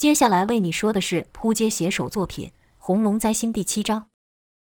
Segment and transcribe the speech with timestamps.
[0.00, 4.06] 接下来为你说的是扑街写手作品《红龙灾星》第七章。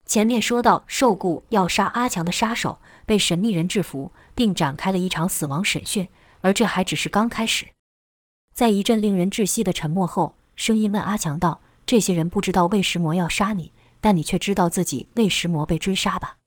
[0.07, 6.09] 前面说到，受雇要杀阿强的杀手被神秘人制服，并展开了一场死亡审讯，
[6.41, 7.67] 而这还只是刚开始。
[8.55, 16.39] 在一阵令人窒息的沉默后，声音问阿强道：“这些人不知道魏石魔要杀你，但你却知道自己魏石魔被追杀吧？”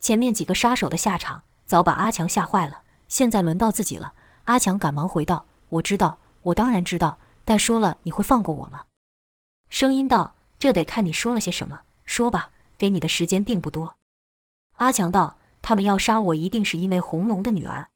[0.00, 4.14] 前面几个杀手的下场早把阿强吓坏了，现在轮到自己了。
[4.44, 7.18] 阿强赶忙回道：“我知道，我当然知道，
[7.50, 8.84] 但说了你会放过我吗？”
[9.68, 13.96] 声音道：“这得看你说了些什么，说吧。”给你的时间并不多，
[14.76, 17.88] 阿强道：“他们要杀我，一定是因为红龙的女儿。”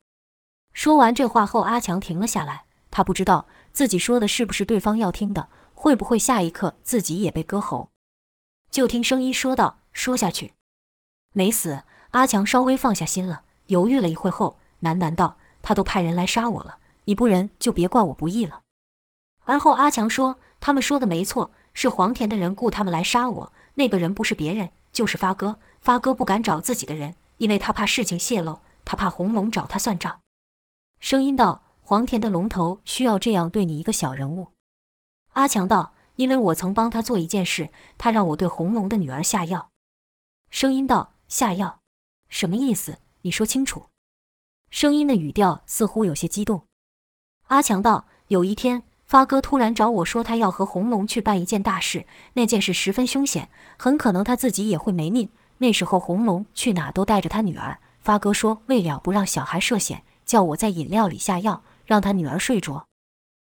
[0.75, 2.65] 说完这话后，阿强停了下来。
[2.91, 7.91] 他不知道自己说的是不是对方要听的，会不会下一刻自己也被割喉。
[8.71, 10.53] 就听声音说道：“说下去，
[11.33, 18.64] 没死。”阿强稍微放下心了，犹豫了一会后，喃喃道：“他都派人来杀我了，你不仁就别怪我不义了。”
[19.45, 25.59] 而后阿强说：“他们说的没错，是黄田的人雇他们来杀我。”那个人不是别人，就是发哥。
[25.81, 30.21] 发哥不敢找自己的人，因为他怕事情泄露，他怕红龙找他算账。
[31.01, 34.53] 声音道：“黄田的龙头需要这样对你一个小人物。”
[35.35, 39.69] 阿强道：“因为我曾帮他做一件事，他让我对红龙的女儿下药。”
[40.49, 41.81] 声音道：“下药？
[42.29, 42.99] 什么意思？
[43.23, 43.87] 你说清楚。”
[44.71, 46.67] 声音的语调似乎有些激动。
[47.49, 48.85] 阿强道：“有一天。”
[49.15, 53.49] 发哥突然找我说，他要和红龙去办一件大事，那件事十分凶险，
[53.79, 55.29] 很可能他自己也会没命。
[55.59, 57.79] 那时候红龙去哪都带着他女儿。
[58.01, 62.87] 发哥说，为了不让小孩涉险，叫我在饮料里下药，让他女儿睡着。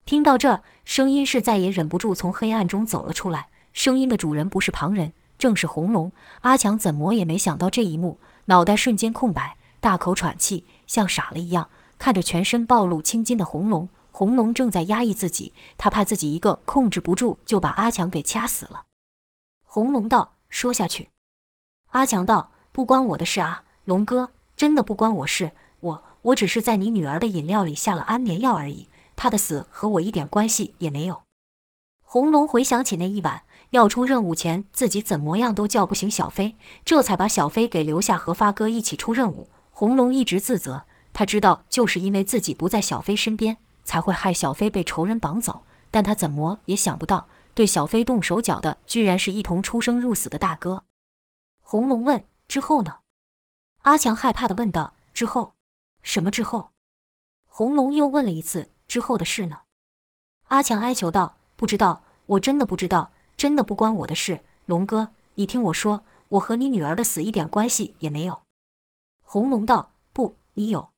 [0.04, 3.48] 听到这声音，是再也忍不住从黑暗中走了出来。
[3.72, 6.12] 声音的主人不是旁人，正是红龙。
[6.42, 13.88] 阿强怎么也没想到这一幕，脑袋瞬间空白，大口喘气，像傻了一样看着全身暴露青筋的红龙。
[14.18, 18.86] 红龙正在压抑自己，他怕自己一个控制不住就把阿强给掐死了。
[19.62, 21.10] 红龙道：“说下去。”
[21.92, 25.52] 阿强道：“不关我的事啊，龙哥，真的不关我事。
[25.80, 31.20] 我我只是在你女儿的饮料里下了安眠药而已，她的死和我一点关系也没有。”
[32.00, 39.50] 红龙回想起那一晚要出任务前自己怎么样都叫不醒小飞，这才把小飞给留下和发哥一起出任务。
[39.70, 43.58] 红龙一直自责，他知道就是因为自己不在小飞身边。
[43.86, 50.84] 才会害小飞被仇人绑走，但他怎么也想不到，对小飞动手脚的居然是一同出生入死的大哥。
[51.62, 52.98] 红龙问：“之后呢？”
[53.82, 55.54] 阿强害怕的问道：“之后？
[56.02, 56.72] 什么之后？”
[57.46, 59.60] 红龙又问了一次：“之后的事呢？”
[60.48, 64.44] 阿强哀求道：“不知道，我真的不知道，真的不关我的事。
[64.66, 68.42] 龙哥，你听我说，我和你女儿的死一点关系也没有。”
[69.22, 70.90] 红龙道：“不，你有。”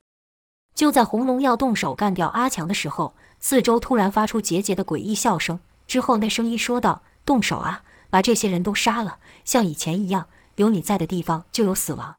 [0.79, 5.59] 就在红龙要动手干掉阿强的时候，四周突然发出桀桀的诡异笑声。
[5.89, 12.15] 之后，那声音说道：“动手啊，把这些人都杀了，像以前一样，有你在的地方就有死亡。”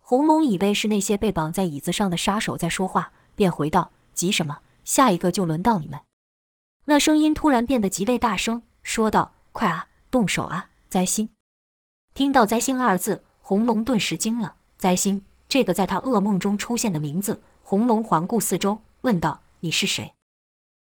[0.00, 4.60] 红龙以为是那些被绑在椅子上的杀手在说话，便回道：“急什么？
[4.86, 6.00] 下一个就轮到你们。”
[6.88, 11.28] 那声音突然变得极为大声，说道：“快啊，动手啊！”灾星
[12.14, 14.54] 听到“灾星”二字，红龙顿时惊了。
[14.78, 17.42] 灾星，这个在他噩梦中出现的名字。
[17.66, 20.12] 红龙环顾四周，问道：“你是谁？”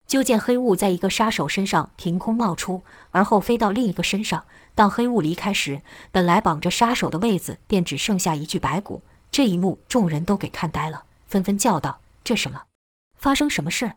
[0.07, 2.83] 就见黑雾在一个杀手身上凭空冒出，
[3.13, 4.45] 而后飞到另一个身上。
[4.75, 5.81] 当黑雾离开时，
[6.13, 9.01] 本来绑着杀手的位子便只剩下一具白骨。
[9.31, 12.65] 这一幕，众人都给看呆了，纷纷叫道：“这什么？
[13.17, 13.95] 发生什么事？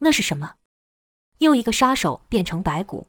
[0.00, 0.56] 那是什么？”
[1.38, 3.06] 又一个杀手变成白骨，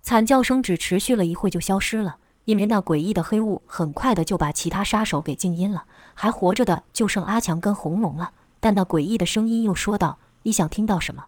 [0.00, 5.84] 惨叫声只持续了一会就消失了，因为那诡异的黑雾很快的就把其他杀手给静音了。
[6.14, 11.26] 还活着的就剩阿强跟红龙了，但那诡异的声音又说道：“你想听到什么？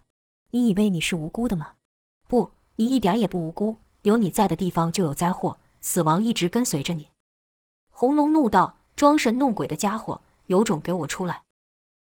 [0.51, 1.71] 你以为你是无辜的吗？
[2.27, 3.77] 不，你一点也不无辜。
[4.03, 7.07] 有你在的地方就有灾祸，死亡一直跟随着你。”
[7.89, 11.41] 红龙怒道：“装神弄鬼的家伙，有种给我出来！”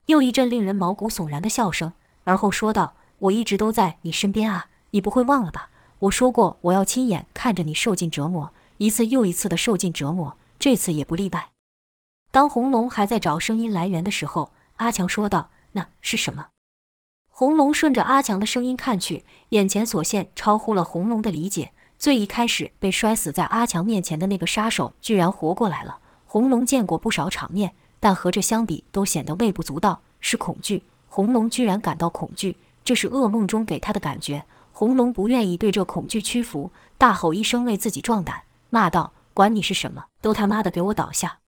[0.07, 1.93] 又一阵令人毛骨悚然的笑声，
[2.25, 5.71] 而后说道：“我一直都在你身边啊，你不会忘了吧？
[6.01, 11.51] 我说过我要亲眼看着你受尽折磨，一次又一次的受尽折磨，这次也不例外。”
[12.31, 16.49] 当红龙还在找声音来源的时候，阿强说道：“那是什么？”
[17.31, 21.73] 红龙顺着阿强的声音看去，眼前所现超乎了红龙的理解。
[21.99, 25.99] 最一开始被摔死在阿强面前的那个杀手，居然活过来了。
[26.27, 30.01] 红龙见过不少场面，但和这相比，都显得微不足道。
[30.21, 34.45] 是恐惧，红龙居然感到恐惧，这是噩梦中给他的感觉。
[34.73, 38.43] 红龙不愿意对这恐惧屈服，大吼一声为自己壮胆，
[38.75, 41.39] 骂道：“管你是什么，都他妈的给我倒下！”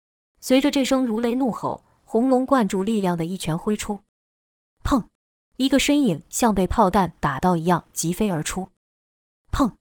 [0.41, 3.99] 随着这声如雷怒吼，红龙灌注力量的一拳挥出，
[4.85, 5.07] 砰！
[5.57, 8.69] 一个身影像被炮弹打到一样疾飞而出，
[9.51, 9.73] 砰！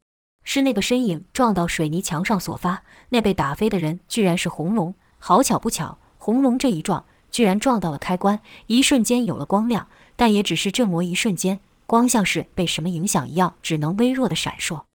[0.43, 2.81] 是那个身影撞到水泥墙上所发。
[3.09, 4.95] 那被打飞的人居然是红龙。
[5.19, 14.85] 好巧不巧，红龙这一撞，居然撞到了开关，一瞬间有了光亮，但也只是这么一瞬间，光像是被什么影响一样，只能微弱的闪烁。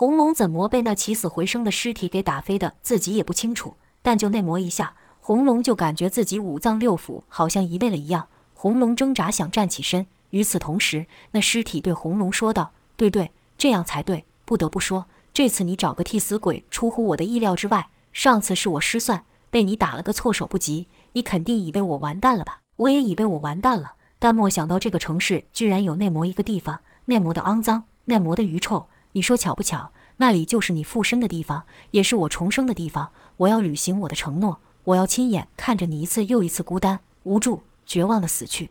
[0.00, 3.74] 红龙怎么被那起死回生的尸体给打飞的，自己也不清楚。
[4.00, 8.28] 但就那么一下，红龙就感觉自己五脏六腑好像移位了一样。
[8.54, 14.24] 红龙挣扎想站起身，与此同时，那尸体对红龙说道：“对对，这样才对。
[14.46, 15.04] 不得不说，
[15.34, 17.90] 这次你找个替死鬼出乎我的意料之外。
[18.14, 20.88] 上次是我失算，被你打了个措手不及。
[21.12, 22.60] 你肯定以为我完蛋了吧？
[22.76, 26.80] 我也以为我完蛋了，但没想到这个城市居然有内魔一个地方。
[27.04, 28.86] 内魔的肮脏，内魔的愚臭。
[29.12, 29.92] 你说巧不巧？
[30.18, 33.10] 那里就是你附身的地方，也是我重生的地方。
[33.38, 38.70] 我要履行我的承诺，我要亲眼看着你一次又一次孤单、无助。”绝望的死去。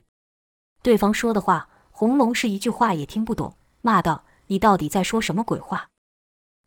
[0.81, 5.89] 对方说的话，红龙是一句话也听不懂，骂道：“你到底在说什么鬼话？”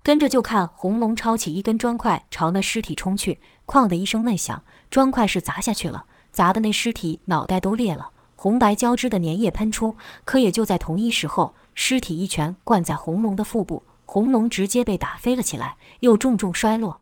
[0.05, 9.97] 跟着就看红龙抄起一根砖块朝那尸体冲去，哐的一声闷响，砖块是砸下去了，砸的那尸体脑袋都裂了，红白交织的粘液喷出。
[10.27, 17.01] 可也就在同一时候，尸体一拳灌在红龙的腹部，红龙直接被打飞了起来，又重重摔落。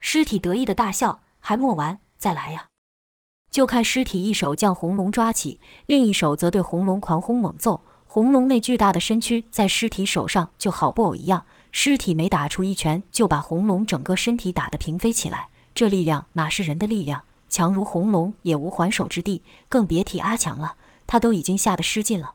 [0.00, 2.68] 尸体得意的大笑：“还没完，再来呀！”
[3.50, 7.80] 就看尸体一手将红龙抓起，另一手则对红龙狂轰猛揍。
[8.06, 15.48] 红龙那巨大的身躯在尸体手上就好布偶一样，尸体每打出一拳，就把红龙整个身体打得平飞起来。
[15.74, 17.22] 这力量哪是人的力量？
[17.48, 20.76] 强如红龙也无还手之地，更别提阿强了。
[21.06, 22.34] 他都已经吓得失禁了。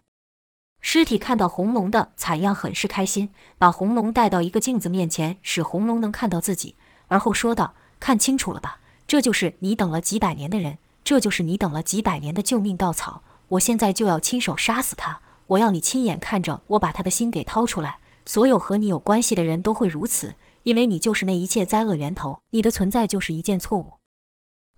[0.82, 6.76] 尸体看到红龙的惨样，很是开心，把红龙带到一个镜子面前，使红龙能看到自己，
[7.08, 8.80] 而后说道：“看清楚了吧？
[9.06, 15.22] 这就是你等了几百年的人。”这就是你等了几百年的救命稻草，我现在就要亲手杀死他！
[15.48, 17.98] 我要你亲眼看着我把他的心给掏出来。
[18.26, 23.94] 所有和你有关系的人都会如此，因为你就是那一切灾厄源头，你的存在就是一件错误。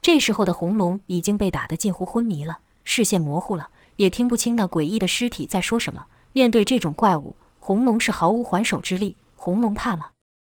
[0.02, 3.70] 这时候的红龙已经被打得近乎昏迷了，视线模糊了，
[4.02, 6.08] 也听不清那诡异的尸体在说什么。
[6.34, 9.16] 面对这种怪物，红龙是毫无还手之力。
[9.36, 10.08] 红龙怕吗？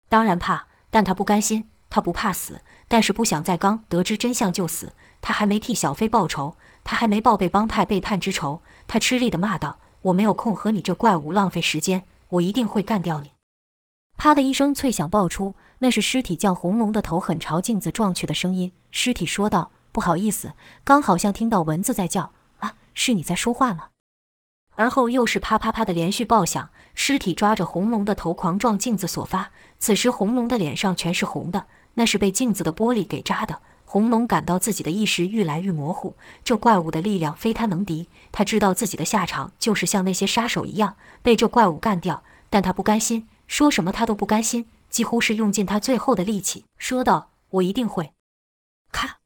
[0.08, 4.92] 当然怕，但他不甘心，他不怕死，但是不想在刚得知真相就死。
[5.22, 8.62] 他还没替小飞报仇，他还没报被帮派背叛之仇。
[8.88, 13.30] 他吃力地骂道：“我没有空和你这怪物浪费时间，我一定会干掉你！”
[14.18, 18.72] 啪的一声脆响爆出，那是尸体将红龙的头狠朝镜子撞去的声音。
[18.90, 22.32] 尸体说道：“不好意思，刚好像听到蚊子在叫，
[22.96, 23.90] 是你在说话吗？”
[24.74, 29.52] 而后又是啪啪啪的连续爆响，尸体抓着红龙的头狂撞镜子所发。
[29.78, 33.62] 此时红龙的脸上全是红的，那是被镜子的玻璃给扎的。
[33.86, 38.08] 红龙感到自己的意识愈来愈模糊，这怪物的力量非他能敌。
[38.32, 48.12] 他知道自己的下场就是像那些杀手一样被这怪物干掉，但他不甘心，说什么他都不甘心，几乎是用尽他最后的力气，说道：“我一定会。”
[48.92, 49.18] 咔！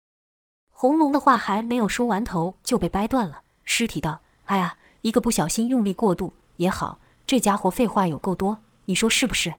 [0.71, 3.43] 红龙的话还没有说完头就被掰断了。
[3.73, 9.55] 尸体道：“哎呀，一个不小心用力过度也好，这家伙废话有够多，你说是不是？”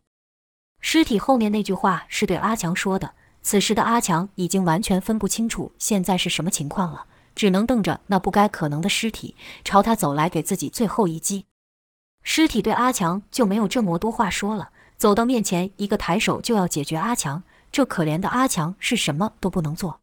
[0.82, 3.14] 尸体后面那句话是对阿强说的。
[3.42, 11.46] 此时的阿强已经完全分不清楚现在是什么情况了，只能瞪着那不该可能的尸体朝他走来，给自己最后一击。
[12.22, 17.42] 尸体对阿强就没有这么多话说了，走到面前，一个抬手就要解决阿强。
[17.72, 20.02] 这可怜的阿强是什么都不能做。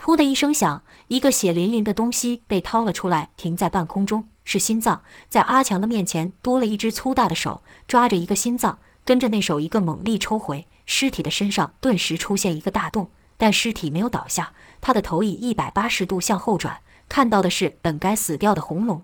[0.00, 5.02] 噗的一声响，一个血淋淋的东西被掏了出来，停在半空中，是心脏。
[5.28, 10.66] 在阿强的面前多了一只粗大的手，抓着一个心脏，跟着那手一个猛力抽回。
[10.86, 19.02] 尸体的身上顿时出现一个大洞，但尸体没有倒下，他的头以一百八十度向后转，看到的是本该死掉的红龙。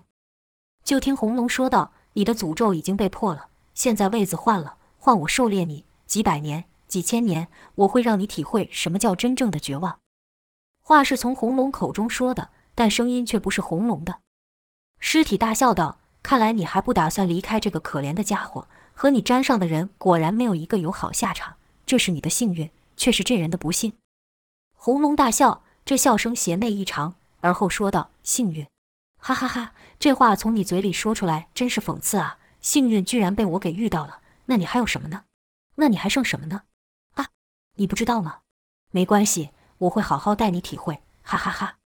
[0.83, 9.97] 就听红龙说道：“你的诅咒已经被破了，现在位子换了，换我狩猎你几百年、几千年，我会让你体会什么叫真正的绝望。”
[10.87, 14.19] 话是从红龙口中说的，但声音却不是红龙的。
[14.99, 21.55] 尸体大笑道：“看来你还不打算离开这个可怜的家伙，和你沾上的人果然没有一个有好下场。”
[21.87, 23.93] 这是你的幸运，却是这人的不幸。
[24.75, 28.67] 红龙大笑，这笑声邪魅异常，而后说道：“幸运，
[29.17, 29.73] 哈哈哈！
[29.97, 32.37] 这话从你嘴里说出来，真是讽刺啊！
[32.61, 35.23] 幸运居然被我给遇到了，那你还有什么呢？
[35.77, 36.61] 那你还剩什么呢？
[37.15, 37.29] 啊，
[37.77, 38.41] 你不知道吗？
[38.91, 41.77] 没关系，我会好好带你体会，哈哈哈！”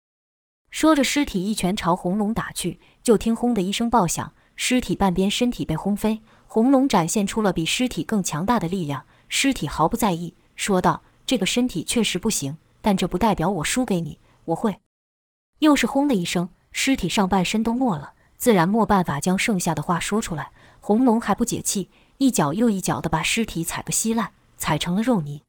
[0.70, 6.20] 说着，尸体一拳朝红龙打去，就听“轰”的一声爆响，尸体半边身体被轰飞。
[6.46, 9.04] 红龙展现出了比尸体更强大的力量。
[9.28, 14.18] 尸体毫不在意，说道：“这个身体确实不行，但这不代表我输给你。
[14.46, 14.80] 我会。”
[15.60, 20.50] 又是轰的一声，尸体上半身都没了，自然没办法将剩下的话说出来。
[20.80, 25.42] 红龙还不解气，一脚又一脚地把尸体踩个稀烂，踩成了肉泥。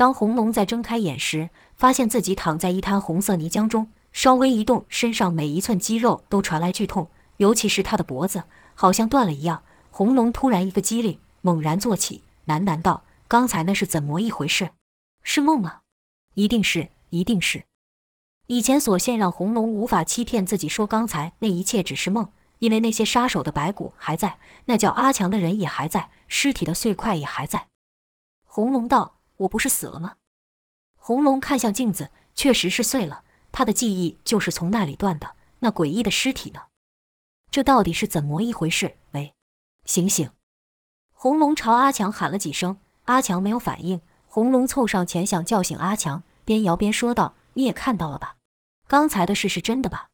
[0.00, 9.62] 当红龙在睁开眼时，发现自己躺在一滩红色泥浆中，稍微一动，身上每一寸肌肉都传来剧痛，尤其是他的脖子，好像断了一样。
[9.90, 14.70] 红龙突然一个机灵，猛然坐起，喃喃道：“刚才那是怎么一回事？
[15.22, 15.80] 是梦吗？
[16.32, 17.64] 一定是，一定是。
[18.46, 27.66] 以前所限让红龙无法欺骗自己，说刚才那一切只是梦，因为那些杀手的白骨还在，那叫阿强的人也还在，尸体的碎块也还在。”
[28.48, 29.19] 红龙道。
[29.40, 30.16] 我不是死了吗？
[30.96, 33.24] 红龙看向镜子，确实是碎了。
[33.52, 35.34] 他的记忆就是从那里断的。
[35.60, 36.60] 那诡异的尸体呢？
[37.50, 38.96] 这到底是怎么一回事？
[39.12, 39.34] 喂，
[39.84, 40.30] 醒醒！
[41.12, 44.00] 红龙朝阿强喊了几声，阿强没有反应。
[44.26, 48.36] 红龙凑上前想叫醒阿强，边摇边说道：“你也看到了吧？
[48.86, 50.08] 刚才的事是真的吧？”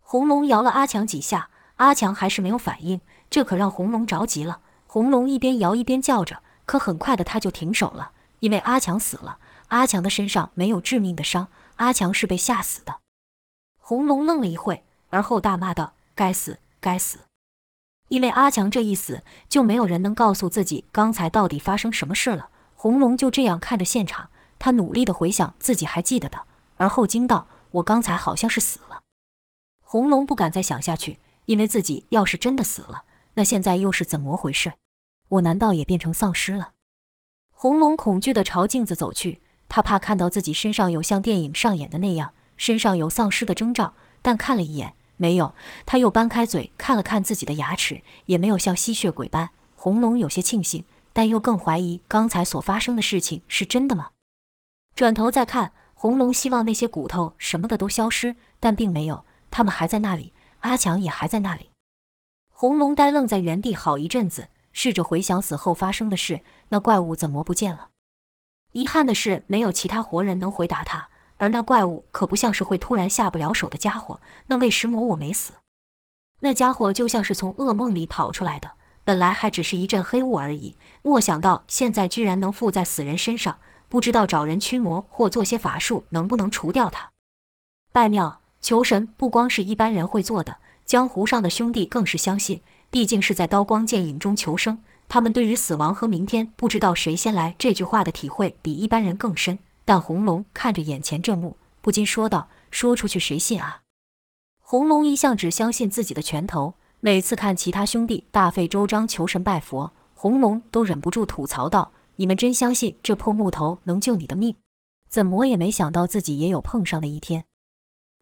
[0.00, 4.60] 红龙摇了阿强几下，阿强还是没有反应，这可让红龙着急了。
[4.86, 8.12] 红龙一边摇一边叫着，可很快的他就停手了。
[8.42, 11.46] 因为阿强死了，阿强的身上没有致命的伤，
[11.76, 12.96] 阿强是被吓死的。
[13.78, 17.20] 红龙愣了一会，而后大骂道：“该死，该死！”
[18.08, 22.48] 因为阿强这一死，就没有人能告诉自己刚才到底发生什么事了。
[22.74, 26.42] 红龙就这样看着现场，他努力的回想自己还记得的，
[26.78, 29.02] 而后惊道：“我刚才好像是死了。”
[29.86, 34.72] 红龙不敢再想下去，因为自己要是真的死了，那现在又是怎么回事？
[35.28, 36.72] 我难道也变成丧尸了？
[37.62, 43.94] 红龙恐惧地朝镜子走去，他怕看到自己身上有像电影上演的那样，身上有丧尸的征兆。
[44.20, 45.54] 但看了一眼，没有。
[45.86, 49.50] 他又搬开嘴看了看自己的牙齿，也没有像吸血鬼般。
[49.76, 54.08] 红龙有些庆幸，但又更怀疑刚才所发生的事情是真的吗？
[54.96, 61.70] 转头再看，红龙希望那些骨头什么的都消失，但并没有，他们还在那里，阿强也还在那里。
[62.50, 64.48] 红龙呆愣在原地好一阵子。
[64.72, 67.88] 试着回想死后发生的事，那怪物怎么不见了？
[68.72, 71.08] 遗憾的是，没有其他活人能回答他。
[71.38, 74.20] 而那怪物可不像是会突然下不了手的家伙。
[74.46, 75.54] 那为什么我没死？
[76.40, 78.72] 那家伙就像是从噩梦里跑出来的，
[79.04, 83.58] 本来还只是一阵黑雾而已，莫想到现在居然能附在死人身上。
[83.88, 87.10] 不知道找人驱魔或做些法术能不能除掉他？
[87.92, 92.62] 拜庙求神不光是一般人会做的，江湖上的兄弟更是相信。
[92.92, 99.58] 毕竟是在刀光剑影中求生，他们对于死亡和明天不知道谁先来这句话的体会比一般人更深。
[99.86, 103.80] 但红龙看着眼前这幕，不禁说道：“说出去谁信啊？”
[104.60, 114.56] 红龙一向只相信自己的拳头，每次看其他兄弟大费周章求神拜佛，红龙都忍不住吐槽道：“你们真相信这破木头能救你的命？
[115.08, 117.44] 怎么也没想到自己也有碰上的一天。”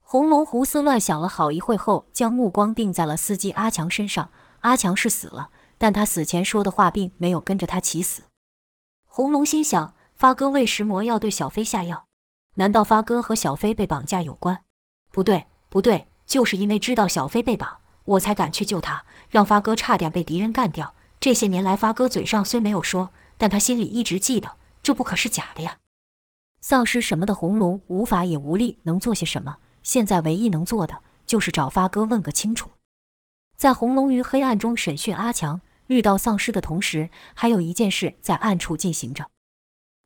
[0.01, 4.31] 红龙胡思乱想了好一会后，将目光定在了司机阿强身上。
[4.61, 8.23] 阿强是死了，但他死前说的话并没有跟着他起死。
[9.07, 12.05] 红龙心想：发哥为石魔要对小飞下药，
[12.55, 14.63] 难道发哥和小飞被绑架有关？
[15.11, 20.95] 不对，不对，就是因为知道小飞被绑，我才敢去救他，让发哥差点被敌人干掉。
[21.19, 25.79] 这些年来，发哥嘴上虽没有说，但他心里一直记得，这不可是假的呀。
[26.61, 29.57] 丧尸什么的，红龙无法也无力能做些什么。
[29.83, 32.71] 现在唯一能做的，就是找发哥问个清楚。
[33.61, 39.27] 在红龙于黑暗中审讯阿强，遇到丧尸的同时，还有一件事在暗处进行着。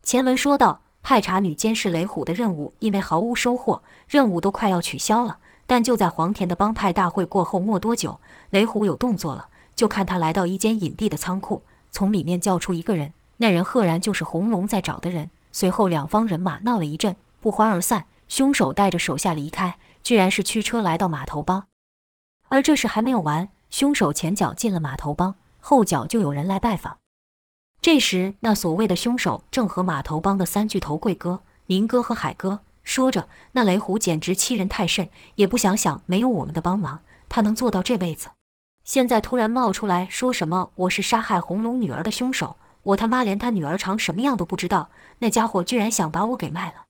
[0.03, 5.39] 前文说到，派查女监视雷虎的任务因为毫无收获，任务都快要取消了。
[5.69, 8.19] 但就在黄田的帮派大会过后没多久，
[8.51, 9.47] 雷虎有动作了。
[9.77, 15.31] 就看他来到一间隐蔽的仓库，从里面叫出一个人，那人赫然就是红龙在找的人。
[15.53, 18.07] 随后两方人马闹了一阵，不欢而散。
[18.27, 21.67] 凶手带着手下离开，居然是驱车来到码头帮。
[22.49, 26.99] 而这事还没有完，凶手前脚进了码头帮，后脚就有人来拜访。
[27.81, 38.29] 这时，那所谓的凶手正和码头帮的三巨头贵哥、明哥和海哥说着：“那雷虎简直欺人太甚，也不想想没有我们的帮忙，他能做到这辈子。
[38.85, 46.85] 现在突然冒出来说什么我是杀害红龙女儿的凶手，我他妈连他女儿长什么样都不知道，那家伙居然想把我给卖了。”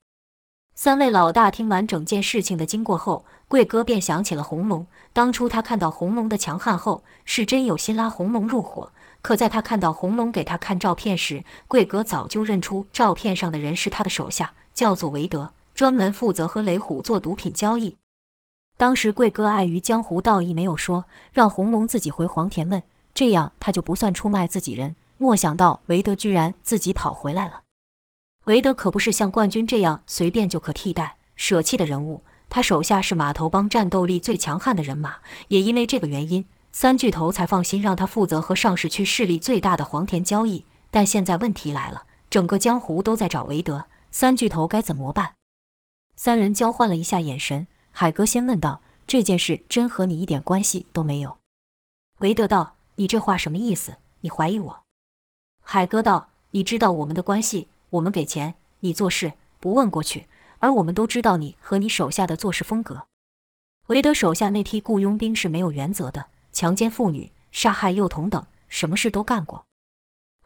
[0.77, 4.87] 三位老大听完整件事情的经过后，贵哥便想起了红龙。
[5.13, 8.91] 当初他看到红龙的强悍后，是真有心拉红龙入伙。
[9.23, 17.97] 可在他看到红龙给他看照片时，贵哥早就认出照片上的人是他的手下，叫做韦德，专门负责和雷虎做毒品交易。
[18.77, 22.83] 当时贵哥碍于江湖道义，没有说让红龙自己回黄田问，
[23.15, 24.97] 这样他就不算出卖自己人。
[25.17, 27.63] 莫想到韦德居然自己跑回来了。
[28.47, 32.23] 韦德可不是像冠军这样随便就可替代、舍弃的人物。
[32.55, 35.17] 他手下是码头帮战斗力最强悍的人马，
[35.49, 40.65] 也因为这个原因，三巨头才放心让他负责和上市区势力最大的黄田交易。
[40.89, 45.35] 但现在问题来了，整个江湖都在找韦德，三巨头该怎么办？
[46.15, 51.39] 三人交换了一下眼神，海哥先问道：“这件事真和你一点关系都没有？”
[52.23, 53.97] 韦德道：“你这话什么意思？
[54.21, 54.83] 你怀疑我？”
[55.61, 60.29] 海哥道：“你知道我们的关系，我们给钱，你做事不问过去，
[60.65, 63.07] 而我们都知道你和你手下的做事风格。
[63.89, 69.67] 韦德手下那批雇佣兵是没有原则的，强奸妇女、杀害幼童等，什么事都干过。”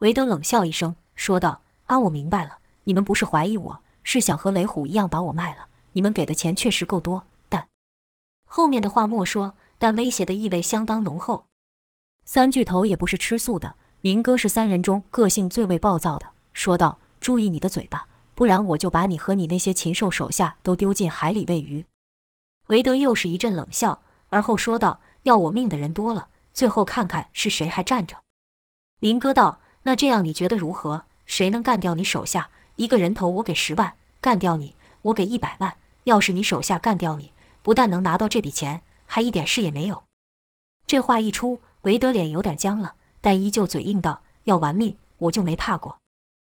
[0.00, 5.68] 韦德冷笑一声，说道：“啊，我明白了，你们不是怀疑我，是想和雷虎一样把我卖了。
[5.92, 7.68] 你们给的钱确实够多，但……
[8.44, 11.44] 后面的话莫说，但威胁的意味相当浓厚。
[12.24, 21.84] 三巨头也不是吃素的。”明哥是三人中个性最为暴躁的，说道：“注意你的嘴巴，不然我就把你和你那些禽兽手下都丢进海里喂鱼。”
[22.68, 28.18] 韦德又是一阵冷笑，而后说道：“要我命的人多了，最后看看是谁还站着。”
[29.00, 31.02] 林哥道：“那这样你觉得如何？
[31.26, 33.26] 谁能干掉你手下一个人头？
[33.28, 35.76] 我给十万，干掉你，我给一百万。
[36.04, 37.32] 要是你手下干掉你，
[37.64, 40.04] 不但能拿到这笔钱，还一点事也没有。”
[40.86, 42.94] 这话一出，韦德脸有点僵了。
[43.20, 45.98] 但依旧嘴硬道：“要玩命，我就没怕过。”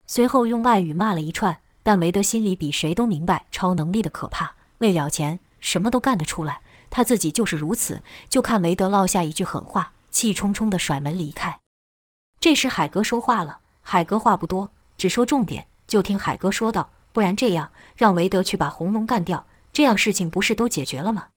[0.06, 1.58] 随后用外语骂了一串。
[1.86, 6.60] 但韦德心里比谁都明白超能力的可怕，为了钱什么都干得出来。
[6.90, 8.02] 他自己就是如此。
[8.28, 11.60] 就看韦德落下一句狠话，气冲冲地甩门离开。
[12.40, 13.60] 这时海哥说话了。
[13.82, 15.68] 海哥话不多，只说重点。
[15.86, 21.28] 就听海哥说道：“不然这样，让韦德去把红龙干掉，这样事情不是都解决了吗？”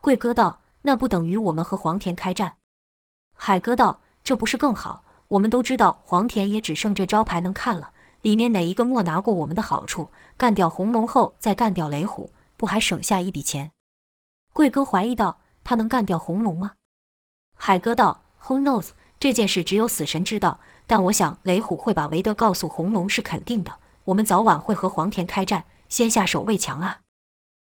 [0.00, 2.54] 贵哥道：“那不等于我们和黄田开战？”
[3.36, 4.00] 海哥道。
[4.24, 5.04] 这不是更好？
[5.28, 7.90] 我们都知道黄田也只剩这招牌能看了，
[8.26, 10.10] 里面哪一个没拿过我们的好处？
[10.36, 13.70] 干掉红龙后再干掉雷虎，不还省下一笔钱？
[14.52, 16.72] 贵哥怀疑道：“他能干掉红龙吗？”
[17.54, 18.88] 海哥道：“Who knows？
[19.20, 20.58] 这件事只有死神知道。
[20.88, 23.78] 但我想雷虎会把韦德告诉红龙是肯定的。
[24.06, 27.02] 我们早晚会和黄田开战，先下手为强啊。”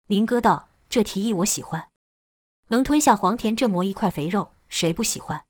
[0.06, 1.88] 林哥道：“这提议我喜欢，
[2.68, 5.46] 能吞下黄田这么一块肥肉，谁不喜欢？”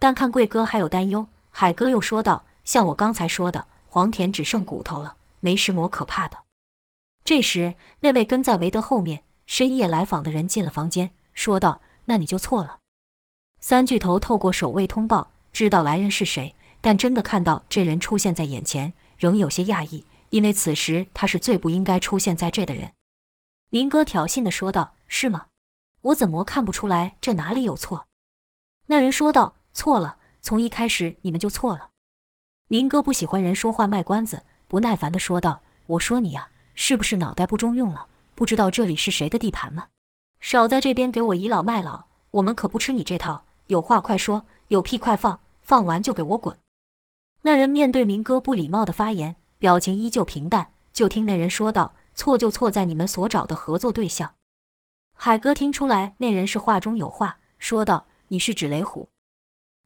[0.00, 6.36] 但看贵哥还有担忧，海哥又说道：“像我刚才说的，黄田只剩骨头了，没什么可怕的。”
[7.24, 12.80] 这时，那位跟在韦德后面深夜来访的人进了房间，说道：“那你就错了。”
[13.58, 22.92] 三巨头透过守卫通报知道来人是谁，但真的看到这人出现在眼前，仍有些讶异，因为此时他是最不应该出现在这的人。
[23.70, 25.46] 林哥挑衅的说道：“是吗？
[26.02, 28.06] 我怎么看不出来这哪里有错？”
[28.88, 29.56] 那人说道。
[29.72, 31.90] 错了，从一开始你们就错了。
[32.68, 38.08] 林哥不喜欢人说话卖关子，不耐烦地说道：“我说你呀，是不是脑袋不中用了？
[38.34, 39.86] 不知道这里是谁的地盘吗？
[40.40, 43.44] 少在这边给我倚老卖老，我们可不吃你这套。
[43.68, 46.58] 有话快说，有屁快放，放完就给我滚。”
[47.42, 50.72] 那人面对明哥不礼貌的发言，表情依旧平淡。
[50.92, 54.34] 就听那人说道：“错就错在你们所找的合作对象。”
[55.14, 59.08] 海哥听出来那人是话中有话，说道：“你是指雷虎？”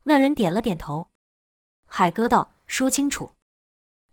[0.05, 1.09] 那人点了点头，
[1.87, 3.33] 海哥道：“说清楚。”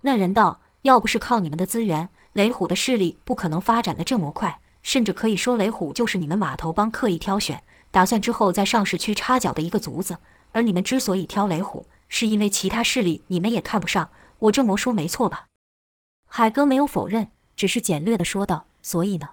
[0.02, 10.18] 那人道：“要不是靠你们的资源，雷虎的势力不可能发展的这么快，甚至可以说雷虎就是你们码头帮刻意挑选，打算之后在上市区插脚的一个卒子。
[10.54, 14.10] 而你们之所以挑雷虎，是因为其他势力你们也看不上。
[14.40, 15.46] 我这么说没错吧？”
[16.26, 19.30] 海哥没有否认，只是简略的说道：“所以呢？”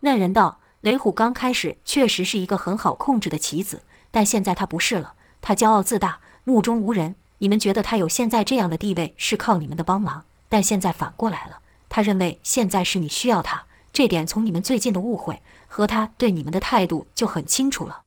[0.00, 7.16] 那人道：“雷虎刚开始确实是一个很好控制的棋子，但现在他不是了。”他骄傲自大，目中无人。
[7.42, 11.60] 你们觉得他有现在这样的地位是靠你们的帮忙，但现在反过来了。
[11.88, 18.02] 他认为现在是你需要他，这点从你们最近的误会和他对你们的态度就很清楚了。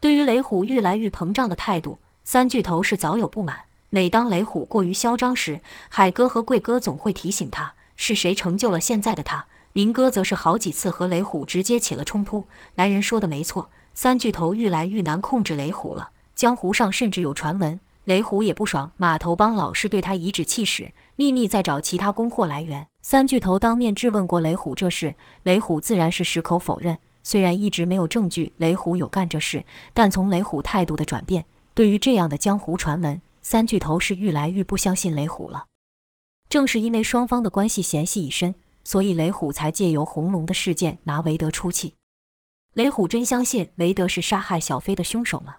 [0.00, 3.64] 对于雷虎越来越膨胀的态度，三巨头是早有不满。
[3.90, 9.44] 每当雷虎过于嚣张时，海哥和贵哥总会提醒他是谁成就了现在的他。
[9.74, 12.46] 林哥则是好几次和雷虎直接起了冲突。
[12.76, 16.08] 男人说的没错，三巨头愈来愈难控制雷虎了。
[16.34, 22.86] 江湖上甚至有传闻，雷虎也不爽，码头帮老是对他颐指气使，秘密在找其他供货来源。
[23.02, 26.96] 三巨头当面质问过雷虎这事，雷虎自然是矢口否认。
[27.24, 35.64] 虽然一直没有证据雷虎有干这事，但从雷虎态度的转变，对于这样的江湖传闻，三巨头是愈来愈不相信雷虎了。
[36.48, 41.94] 正是因为双方的关系嫌隙已深，所以雷虎才借由红龙的事件拿韦德出气。
[42.74, 45.56] 雷虎真相信韦德是杀害小飞的凶手吗？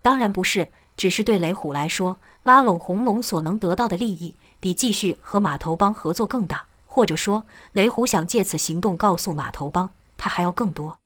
[0.00, 6.66] 当然不是，只是对雷虎来说，拉拢红龙所能得到的利益，比继续和码头帮合作更大。
[6.86, 10.98] 或者说，雷虎想借此行动告诉码头帮，他还要更多。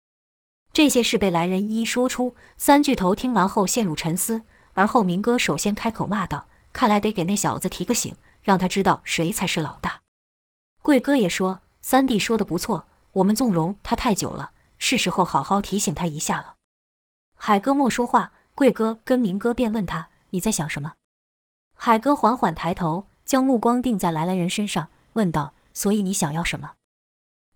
[0.72, 2.36] 这些事被来人一一说出。
[2.56, 4.42] 三巨头听完后陷入沉思，
[4.74, 10.02] 而后明哥首先开口骂道：“看来得给那小子提个醒，让他知道谁才是老大。”
[10.80, 16.54] 贵哥也说：“三弟说的不错，我们纵容他太久了，是时候好好提醒他一下了。”
[17.34, 20.92] 海哥莫说话，贵哥跟明哥便问他：“你在想什么？”
[21.74, 26.72] 海哥缓缓抬头，将目光定在来来人身上，问道：“所以你想要什么？”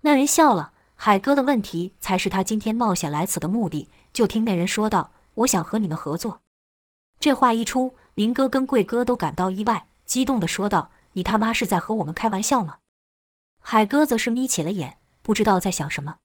[0.01, 0.73] 那人笑了。
[0.95, 3.91] 海哥的问题才是他今天冒险来此的目的。
[4.15, 5.11] 就听那人说道
[5.45, 6.41] ：“我想和你们合作。”
[7.21, 12.79] 这话一出，林哥跟贵哥都感到意外，激动地说道：“你他妈是在和我们开玩笑吗？”
[13.61, 16.17] 海哥则是眯起了眼，不知道在想什么。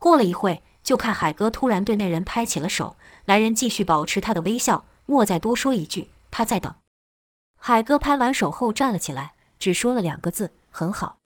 [0.00, 6.74] 过了一会，就看海哥突然对那人拍起了手，来人继续保持他的微笑，莫再多说一句，他在等。
[7.56, 11.18] 海哥拍完手后站了起来，只说了两个字：“很好。”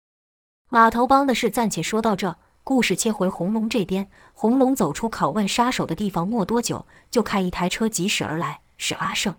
[0.71, 2.37] 码头帮的事暂且说到这。
[2.65, 9.37] 故事切回红龙这边，红龙走出拷问杀手的地方，没多久就看一台车疾驶而来，是阿胜。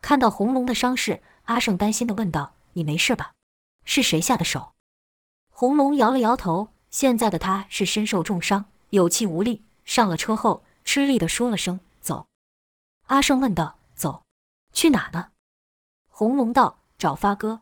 [0.00, 3.32] 看到红龙的伤势，阿胜担心的问道：“你没事吧？
[3.84, 4.74] 是谁下的手？”
[5.50, 9.64] 红龙摇了摇头，现在的他是身受重伤，有气无力。
[9.84, 12.28] 上了车后，吃力的说了声“走”。
[13.08, 14.22] 阿胜问道：“走，
[14.72, 15.32] 去哪呢？”
[16.08, 17.60] 红龙道：“找发哥。”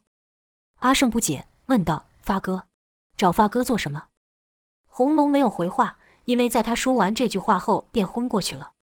[0.81, 2.69] 阿胜不解，问道：“发哥，
[3.17, 4.09] 找发哥做什么？”
[4.87, 8.75] 红龙没有回话，因为在他说完这句话后便昏过去了。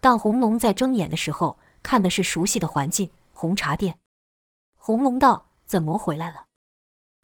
[0.00, 3.98] 当红龙在睁眼的时候，看的是熟悉的环境——红茶店。
[4.76, 6.46] 红龙道：“怎么回来了？”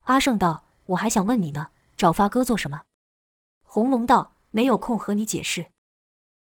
[0.05, 2.83] 阿胜道：“我还想问你呢，找发哥做什么？”
[3.63, 5.71] 红龙道：“没有空和你解释。”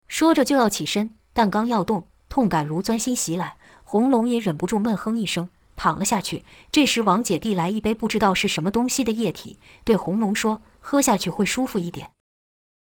[0.08, 6.44] 说着就要起身，但刚要动，痛感如钻心袭来，红龙也忍不住闷哼一声，躺了下去。
[6.70, 10.62] 这时王姐递来一杯不知道是什么东西的液体，对红龙说。
[10.88, 12.12] 喝下去会舒服一点。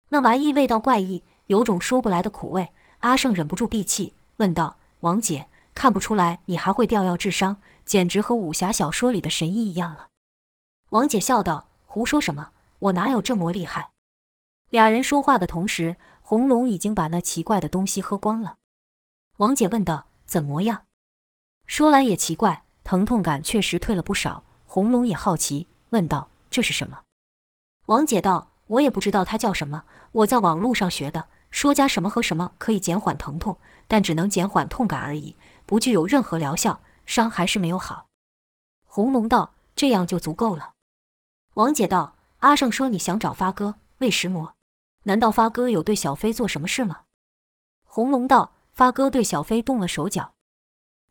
[0.10, 2.70] 那玩意味道怪异，有种说不来的苦味。
[3.02, 10.08] 阿胜忍不住闭气，问道：“王姐，看不出来你还会掉药治伤，简直和武侠小说里的神医一样了。”
[10.90, 12.50] 王姐笑道：“胡说什么？
[12.80, 13.92] 我哪有这么厉害？”
[14.72, 15.98] 俩人说话的同时，
[16.32, 18.56] 红龙已经把那奇怪的东西喝光了。
[19.39, 20.86] 王姐问道：“怎么样？”
[21.67, 24.46] 说来也奇怪，疼痛感确实退了不少。
[24.65, 27.02] 红龙也好奇，问道：“这是什么？”
[27.88, 33.58] 王姐道：“我也不知道它叫什么，我在网络上学的，说加什么和什么可以减缓疼痛，
[33.89, 38.08] 但只能减缓痛感而已，不具有任何疗效，伤还是没有好。”
[38.88, 40.76] 红龙道：“这样就足够了。”
[41.56, 44.56] 王姐道：“阿胜说你想找发哥喂食魔，
[45.04, 47.02] 难道发哥有对小飞做什么事吗？”
[47.84, 50.34] 红龙道：“发哥对小飞动了手脚。”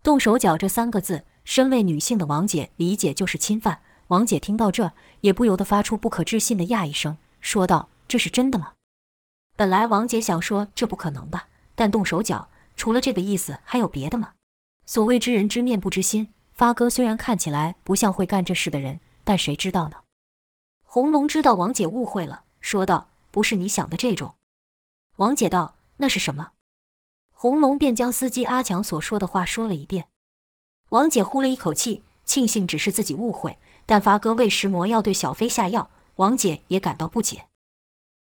[0.02, 3.82] 动手脚这三个字，身为女性的王姐理解就是侵犯。
[4.08, 8.72] 王姐听到这，也不由得发出不可置信的讶异声，说道：“这是真的吗？”
[9.56, 14.32] 本来王姐想说这不可能吧，但动手脚，除了这个意思，还有别的吗？
[14.86, 19.98] 所谓知人知面不知心，发哥虽然看起来不像会干这事的人，但谁知道呢？
[20.82, 24.36] 红龙知道王姐误会了，说道：“不是你想的这种。”
[25.16, 26.52] 王姐道：“那是什么？”
[27.32, 30.08] 红龙便将司机阿强所说的话说了一遍。
[30.90, 33.58] 王姐呼了一口气，庆幸只是自己误会。
[33.86, 37.46] 但发哥为食魔要对小飞下药，王姐也感到不解。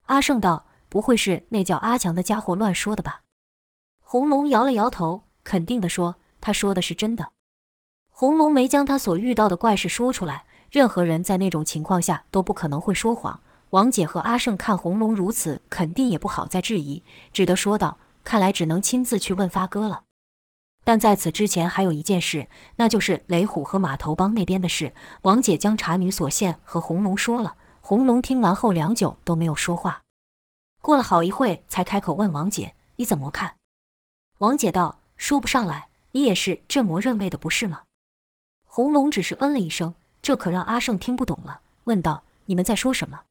[0.05, 3.23] 阿胜道：“不会是那叫阿强的家伙乱说的吧？”
[3.99, 7.33] 红龙摇了摇头，肯定地说：“他说的是真的。”
[8.09, 13.41] 红龙没将他所遇到的怪事说出来，任何人在那种情况下都不可能会说谎。
[13.71, 17.03] 王姐和阿胜看红龙如此，肯定也不好再质疑，
[17.33, 20.03] 只得说道：“看来只能亲自去问发哥了。”
[20.85, 24.93] 但在此之前，还有一件事，那就是雷虎和码头帮那边的事。
[25.23, 27.55] 王姐将茶女所献和红龙说了。
[27.81, 30.01] 红龙听完后，良久都没有说话。
[30.81, 33.55] 过了好一会，才开口问王姐：“你怎么看？”
[34.39, 37.81] 王姐道：“说不上来，你也是镇魔认为的，不是吗？”
[38.63, 43.21] 红龙只是嗯了一声，这可让阿胜听不懂了，问道：“你们在说什么？”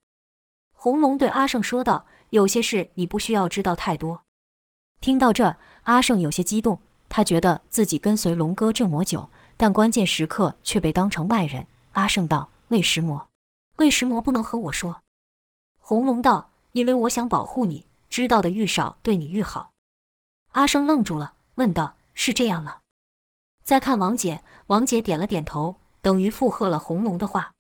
[0.87, 4.23] 红龙对阿胜说道：“有些事你不需要知道太多。”
[5.03, 6.81] 听到这，阿胜有些激动。
[7.09, 11.67] 他觉得自己跟随龙哥这么久，但关键时刻却被当成外人。
[11.95, 13.27] 阿胜道：“魏石魔，
[13.79, 15.03] 魏石魔不能和我说。”
[15.83, 19.73] 红龙道：“因为我想保护你，知道的愈少，对你愈好。”
[20.55, 22.77] 阿胜愣住了，问道：“是这样吗？”
[23.65, 27.55] 再看王姐，王姐点了点头，等于附和了红龙的话。